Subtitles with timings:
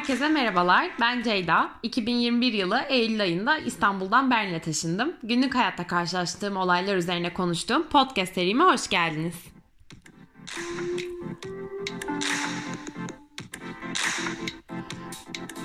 [0.00, 0.90] Herkese merhabalar.
[1.00, 1.70] Ben Ceyda.
[1.82, 5.12] 2021 yılı Eylül ayında İstanbul'dan Berlin'e taşındım.
[5.22, 9.34] Günlük hayatta karşılaştığım olaylar üzerine konuştuğum podcast serime hoş geldiniz.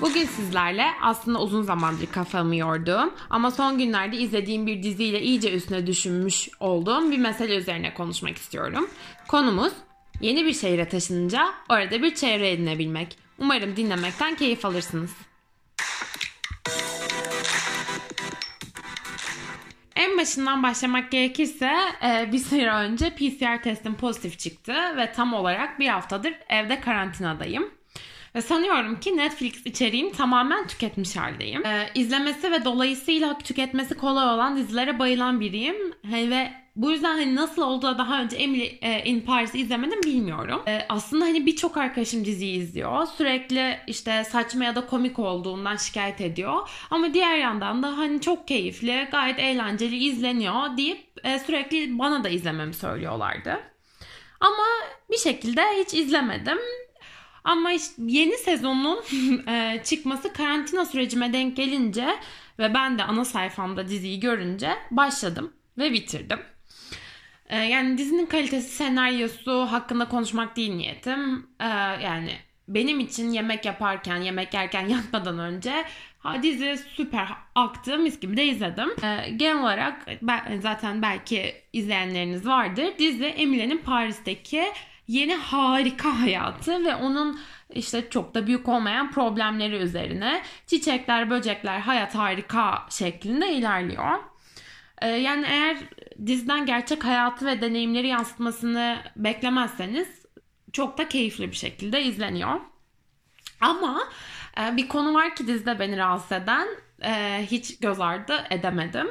[0.00, 5.86] Bugün sizlerle aslında uzun zamandır kafamı yorduğum ama son günlerde izlediğim bir diziyle iyice üstüne
[5.86, 8.90] düşünmüş olduğum bir mesele üzerine konuşmak istiyorum.
[9.28, 9.72] Konumuz
[10.20, 13.25] yeni bir şehre taşınınca orada bir çevre edinebilmek.
[13.38, 15.10] Umarım dinlemekten keyif alırsınız.
[19.96, 21.72] En başından başlamak gerekirse
[22.02, 27.70] e, bir süre önce PCR testim pozitif çıktı ve tam olarak bir haftadır evde karantinadayım.
[28.36, 31.66] Ve sanıyorum ki Netflix içeriğini tamamen tüketmiş haldeyim.
[31.66, 35.76] Ee, izlemesi ve dolayısıyla tüketmesi kolay olan dizilere bayılan biriyim.
[36.04, 40.62] Ve bu yüzden hani nasıl oldu da daha önce Emily e, in Paris'i izlemedim bilmiyorum.
[40.68, 43.06] E, aslında hani birçok arkadaşım diziyi izliyor.
[43.06, 46.68] Sürekli işte saçma ya da komik olduğundan şikayet ediyor.
[46.90, 52.28] Ama diğer yandan da hani çok keyifli, gayet eğlenceli izleniyor deyip e, sürekli bana da
[52.28, 53.60] izlememi söylüyorlardı.
[54.40, 54.66] Ama
[55.10, 56.58] bir şekilde hiç izlemedim.
[57.44, 59.02] Ama işte yeni sezonun
[59.84, 62.08] çıkması karantina sürecime denk gelince
[62.58, 66.38] ve ben de ana sayfamda diziyi görünce başladım ve bitirdim.
[67.48, 71.46] E, yani dizinin kalitesi, senaryosu hakkında konuşmak değil niyetim.
[71.60, 71.68] E,
[72.04, 72.30] yani
[72.68, 75.84] benim için yemek yaparken, yemek yerken yatmadan önce
[76.42, 78.88] dizi süper aktı, mis gibi de izledim.
[79.36, 80.06] genel olarak
[80.60, 82.86] zaten belki izleyenleriniz vardır.
[82.98, 84.64] Dizi Emily'nin Paris'teki
[85.08, 87.40] yeni harika hayatı ve onun
[87.74, 94.18] işte çok da büyük olmayan problemleri üzerine çiçekler, böcekler, hayat harika şeklinde ilerliyor.
[95.02, 95.76] Ee, yani eğer
[96.26, 100.26] diziden gerçek hayatı ve deneyimleri yansıtmasını beklemezseniz
[100.72, 102.60] çok da keyifli bir şekilde izleniyor.
[103.60, 104.08] Ama
[104.60, 106.68] e, bir konu var ki dizide beni rahatsız eden
[107.02, 109.10] e, hiç göz ardı edemedim.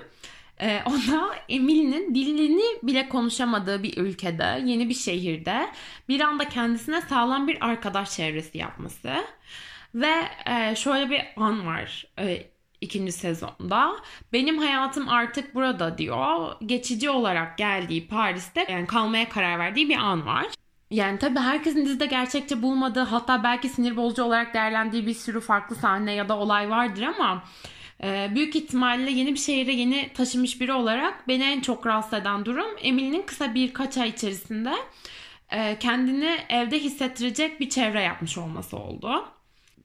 [0.62, 5.70] Ee, o da Emily'nin dilini bile konuşamadığı bir ülkede, yeni bir şehirde
[6.10, 9.14] bir anda kendisine sağlam bir arkadaş çevresi yapması.
[9.96, 10.14] Ve
[10.46, 12.55] e, şöyle bir an var e,
[12.86, 13.96] ikinci sezonda.
[14.34, 16.56] Benim hayatım artık burada diyor.
[16.66, 20.46] Geçici olarak geldiği Paris'te yani kalmaya karar verdiği bir an var.
[20.92, 25.76] Yani tabii herkesin dizide gerçekçi bulmadığı hatta belki sinir bozucu olarak değerlendiği bir sürü farklı
[25.76, 27.44] sahne ya da olay vardır ama
[28.04, 32.46] ee, büyük ihtimalle yeni bir şehire yeni taşımış biri olarak beni en çok rahatsız eden
[32.46, 34.74] durum Emily'nin kısa birkaç ay içerisinde
[35.52, 39.26] e, kendini evde hissettirecek bir çevre yapmış olması oldu.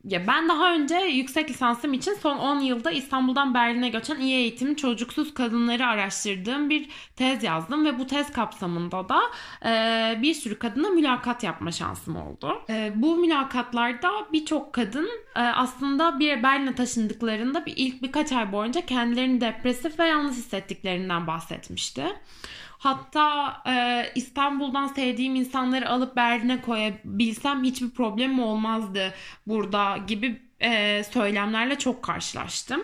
[0.04, 4.74] Ya ben daha önce yüksek lisansım için son 10 yılda İstanbul'dan Berlin'e göçen iyi eğitim
[4.74, 9.20] çocuksuz kadınları araştırdığım bir tez yazdım ve bu tez kapsamında da
[9.64, 12.62] e, bir sürü kadına mülakat yapma şansım oldu.
[12.70, 18.80] E, bu mülakatlarda birçok kadın e, aslında bir Berlin'e taşındıklarında bir ilk birkaç ay boyunca
[18.86, 22.04] kendilerini depresif ve yalnız hissettiklerinden bahsetmişti.
[22.80, 29.14] Hatta e, İstanbul'dan sevdiğim insanları alıp Berlin'e koyabilsem hiçbir problemim olmazdı
[29.46, 32.82] burada gibi e, söylemlerle çok karşılaştım.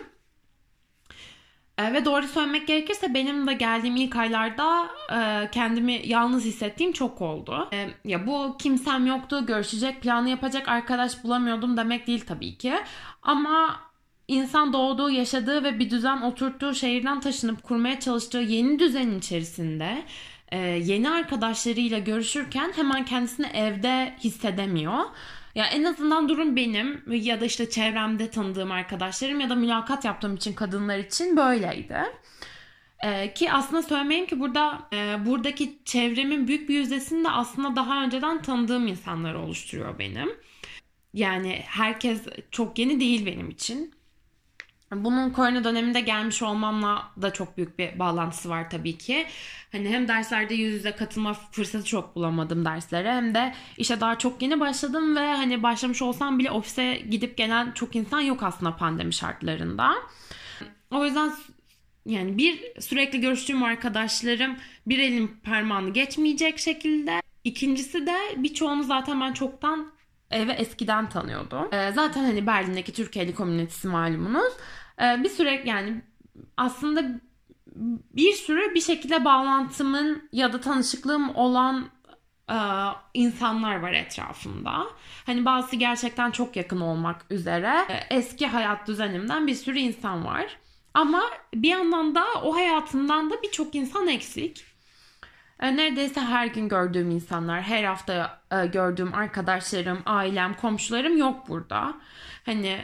[1.77, 7.21] E, ve doğru söylemek gerekirse benim de geldiğim ilk aylarda e, kendimi yalnız hissettiğim çok
[7.21, 7.69] oldu.
[7.73, 12.73] E, ya bu kimsem yoktu, görüşecek, planı yapacak arkadaş bulamıyordum demek değil tabii ki.
[13.21, 13.86] Ama
[14.27, 20.03] insan doğduğu, yaşadığı ve bir düzen oturttuğu şehirden taşınıp kurmaya çalıştığı yeni düzenin içerisinde
[20.51, 24.99] e, yeni arkadaşlarıyla görüşürken hemen kendisini evde hissedemiyor.
[25.55, 30.35] Ya en azından durum benim ya da işte çevremde tanıdığım arkadaşlarım ya da mülakat yaptığım
[30.35, 32.03] için kadınlar için böyleydi.
[33.05, 38.03] Ee, ki aslında söylemeyeyim ki burada e, buradaki çevremin büyük bir yüzdesini de aslında daha
[38.03, 40.29] önceden tanıdığım insanlar oluşturuyor benim.
[41.13, 42.21] Yani herkes
[42.51, 43.96] çok yeni değil benim için.
[44.91, 49.27] Bunun korona döneminde gelmiş olmamla da çok büyük bir bağlantısı var tabii ki.
[49.71, 54.41] Hani hem derslerde yüz yüze katılma fırsatı çok bulamadım derslere hem de işe daha çok
[54.41, 59.13] yeni başladım ve hani başlamış olsam bile ofise gidip gelen çok insan yok aslında pandemi
[59.13, 59.93] şartlarında.
[60.91, 61.31] O yüzden
[62.05, 64.55] yani bir sürekli görüştüğüm arkadaşlarım
[64.87, 67.21] bir elin parmağını geçmeyecek şekilde.
[67.43, 69.91] İkincisi de birçoğunu zaten ben çoktan
[70.31, 71.73] eve eskiden tanıyordum.
[71.73, 74.53] Ee, zaten hani Berlin'deki Türkiye'li komünitesi malumunuz.
[75.01, 76.01] Ee, bir süre yani
[76.57, 77.21] aslında
[78.15, 81.89] bir sürü bir şekilde bağlantımın ya da tanışıklığım olan
[82.51, 82.57] e,
[83.13, 84.85] insanlar var etrafımda.
[85.25, 90.57] Hani bazısı gerçekten çok yakın olmak üzere e, eski hayat düzenimden bir sürü insan var.
[90.93, 91.23] Ama
[91.55, 94.65] bir yandan da o hayatımdan da birçok insan eksik.
[95.59, 98.41] e, neredeyse her gün gördüğüm insanlar, her hafta
[98.73, 101.93] gördüğüm arkadaşlarım, ailem, komşularım yok burada.
[102.45, 102.79] Hani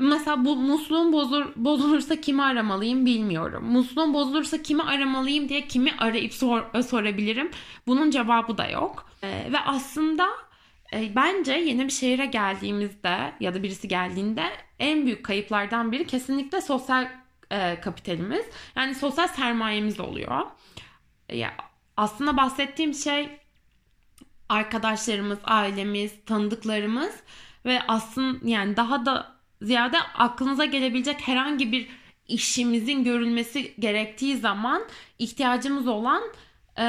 [0.00, 3.64] mesela bu musluğum bozur, bozulursa kimi aramalıyım bilmiyorum.
[3.64, 7.50] Musluğum bozulursa kimi aramalıyım diye kimi arayıp sor, sorabilirim.
[7.86, 9.10] Bunun cevabı da yok.
[9.22, 10.28] E, ve aslında
[10.92, 14.44] e, bence yeni bir şehire geldiğimizde ya da birisi geldiğinde
[14.78, 17.08] en büyük kayıplardan biri kesinlikle sosyal
[17.50, 18.46] e, kapitalimiz.
[18.76, 20.42] Yani sosyal sermayemiz oluyor.
[21.32, 21.54] Ya
[21.96, 23.38] aslında bahsettiğim şey
[24.48, 27.14] arkadaşlarımız, ailemiz, tanıdıklarımız
[27.64, 31.88] ve aslında yani daha da ziyade aklınıza gelebilecek herhangi bir
[32.28, 34.82] işimizin görülmesi gerektiği zaman
[35.18, 36.22] ihtiyacımız olan
[36.78, 36.86] e,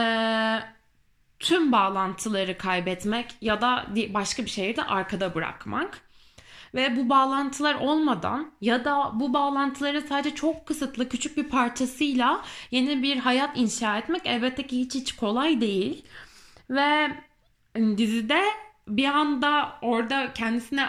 [1.39, 6.07] tüm bağlantıları kaybetmek ya da başka bir şehirde arkada bırakmak.
[6.75, 12.41] Ve bu bağlantılar olmadan ya da bu bağlantıları sadece çok kısıtlı küçük bir parçasıyla
[12.71, 16.05] yeni bir hayat inşa etmek elbette ki hiç hiç kolay değil.
[16.69, 17.11] Ve
[17.75, 18.41] dizide
[18.87, 20.87] bir anda orada kendisine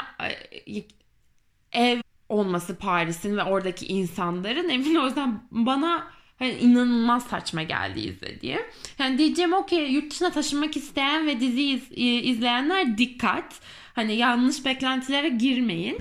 [1.73, 6.07] ev olması Paris'in ve oradaki insanların emin o yüzden bana
[6.39, 8.61] hani inanılmaz saçma geldi izlediğim.
[8.99, 11.83] Yani diyeceğim okey yurt dışına taşınmak isteyen ve dizi iz,
[12.31, 13.61] izleyenler dikkat.
[13.95, 15.99] Hani yanlış beklentilere girmeyin.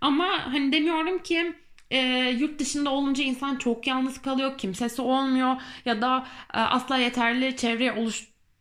[0.00, 1.52] Ama hani demiyorum ki
[1.90, 1.98] e,
[2.38, 7.92] yurt dışında olunca insan çok yalnız kalıyor, kimsesi olmuyor ya da e, asla yeterli çevre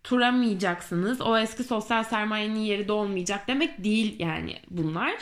[0.09, 1.21] oluşturamayacaksınız.
[1.21, 5.13] O eski sosyal sermayenin yeri de olmayacak demek değil yani bunlar.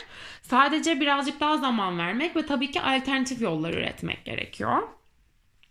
[0.42, 4.82] Sadece birazcık daha zaman vermek ve tabii ki alternatif yollar üretmek gerekiyor.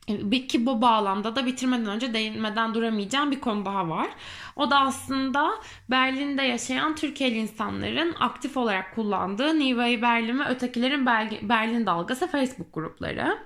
[0.09, 4.07] Bir ki bu bağlamda da bitirmeden önce değinmeden duramayacağım bir konu daha var.
[4.55, 5.51] O da aslında
[5.89, 11.05] Berlin'de yaşayan Türkiye'li insanların aktif olarak kullandığı New Berlin ve ötekilerin
[11.49, 13.37] Berlin dalgası Facebook grupları.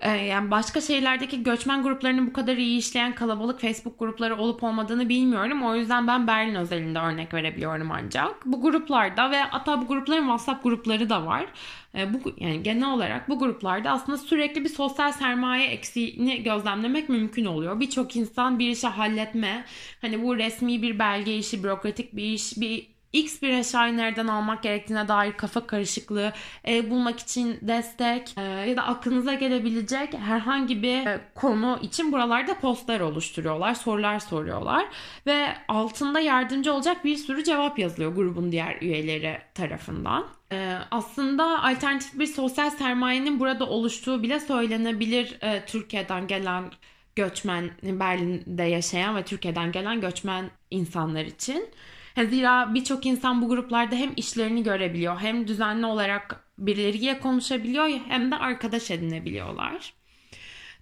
[0.00, 5.08] Ee, yani başka şehirlerdeki göçmen gruplarının bu kadar iyi işleyen kalabalık Facebook grupları olup olmadığını
[5.08, 5.62] bilmiyorum.
[5.62, 8.46] O yüzden ben Berlin özelinde örnek verebiliyorum ancak.
[8.46, 11.46] Bu gruplarda ve hatta bu grupların WhatsApp grupları da var.
[11.94, 17.44] Ee, bu yani genel olarak bu gruplarda aslında sürekli bir sosyal sermaye eksiğini gözlemlemek mümkün
[17.44, 17.80] oluyor.
[17.80, 19.64] Birçok insan bir işi halletme,
[20.00, 24.62] hani bu resmi bir belge işi, bürokratik bir iş, bir X bir eşyayı nereden almak
[24.62, 26.32] gerektiğine dair kafa karışıklığı,
[26.64, 32.58] ev bulmak için destek e, ya da aklınıza gelebilecek herhangi bir e, konu için buralarda
[32.58, 34.86] postlar oluşturuyorlar, sorular soruyorlar
[35.26, 40.26] ve altında yardımcı olacak bir sürü cevap yazılıyor grubun diğer üyeleri tarafından.
[40.52, 46.64] E, aslında alternatif bir sosyal sermayenin burada oluştuğu bile söylenebilir e, Türkiye'den gelen
[47.16, 51.68] göçmen, Berlin'de yaşayan ve Türkiye'den gelen göçmen insanlar için.
[52.16, 58.36] Zira birçok insan bu gruplarda hem işlerini görebiliyor hem düzenli olarak birileriyle konuşabiliyor hem de
[58.36, 59.92] arkadaş edinebiliyorlar.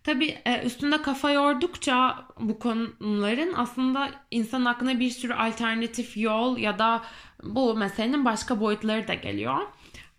[0.05, 6.79] Tabii e, üstünde kafa yordukça bu konuların aslında insan aklına bir sürü alternatif yol ya
[6.79, 7.03] da
[7.43, 9.59] bu meselenin başka boyutları da geliyor.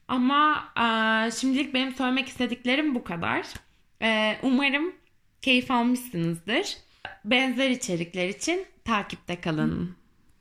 [0.08, 3.46] Ama e, şimdilik benim söylemek istediklerim bu kadar.
[4.02, 4.94] E, umarım
[5.42, 6.78] keyif almışsınızdır.
[7.26, 9.99] Benzer içerikler için takipte kalın.